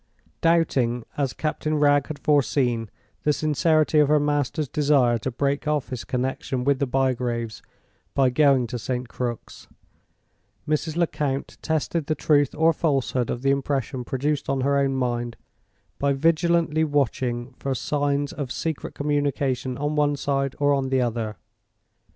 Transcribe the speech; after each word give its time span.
Doubting, 0.41 1.05
as 1.15 1.31
Captain 1.31 1.75
Wragge 1.77 2.07
had 2.07 2.17
foreseen, 2.17 2.89
the 3.21 3.31
sincerity 3.31 3.99
of 3.99 4.07
her 4.07 4.19
master's 4.19 4.67
desire 4.67 5.19
to 5.19 5.29
break 5.29 5.67
off 5.67 5.89
his 5.89 6.03
connection 6.05 6.63
with 6.63 6.79
the 6.79 6.87
Bygraves 6.87 7.61
by 8.15 8.31
going 8.31 8.65
to 8.65 8.79
St. 8.79 9.07
Crux, 9.07 9.67
Mrs. 10.67 10.95
Lecount 10.95 11.59
tested 11.61 12.07
the 12.07 12.15
truth 12.15 12.55
or 12.55 12.73
falsehood 12.73 13.29
of 13.29 13.43
the 13.43 13.51
impression 13.51 14.03
produced 14.03 14.49
on 14.49 14.61
her 14.61 14.75
own 14.75 14.95
mind 14.95 15.37
by 15.99 16.13
vigilantly 16.13 16.83
watching 16.83 17.53
for 17.59 17.75
signs 17.75 18.33
of 18.33 18.51
secret 18.51 18.95
communication 18.95 19.77
on 19.77 19.95
one 19.95 20.15
side 20.15 20.55
or 20.57 20.73
on 20.73 20.89
the 20.89 20.99
other. 20.99 21.37